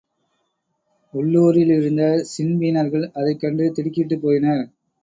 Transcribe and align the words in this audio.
உள்ளூரில் 1.13 1.73
இருந்த 1.77 2.01
ஸின்பீனர்கள் 2.31 3.05
அதைக்கண்டு 3.15 3.65
திடுக்கிட்டுப்போயினர். 3.75 4.65